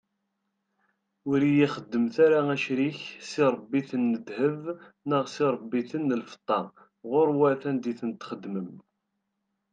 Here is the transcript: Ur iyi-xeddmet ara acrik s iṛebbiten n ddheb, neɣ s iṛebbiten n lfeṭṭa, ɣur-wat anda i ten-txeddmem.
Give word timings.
Ur 1.29 1.39
iyi-xeddmet 1.49 2.15
ara 2.25 2.39
acrik 2.53 2.99
s 3.29 3.31
iṛebbiten 3.45 4.03
n 4.11 4.13
ddheb, 4.19 4.63
neɣ 5.09 5.23
s 5.33 5.35
iṛebbiten 5.45 6.03
n 6.15 6.17
lfeṭṭa, 6.21 6.61
ɣur-wat 7.11 7.63
anda 7.69 7.87
i 7.91 7.93
ten-txeddmem. 7.99 8.71